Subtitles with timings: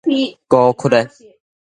[0.47, 1.07] 孤 𣮈 的